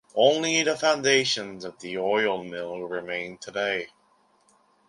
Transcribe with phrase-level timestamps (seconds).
[0.15, 3.89] Only the foundations of the Oil Mill remain today.